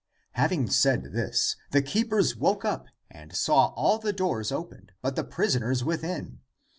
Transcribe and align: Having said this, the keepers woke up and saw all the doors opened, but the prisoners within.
Having 0.31 0.71
said 0.71 1.03
this, 1.13 1.57
the 1.69 1.83
keepers 1.83 2.35
woke 2.35 2.65
up 2.65 2.87
and 3.11 3.35
saw 3.35 3.67
all 3.75 3.99
the 3.99 4.11
doors 4.11 4.51
opened, 4.51 4.93
but 5.03 5.15
the 5.15 5.23
prisoners 5.23 5.83
within. 5.83 6.39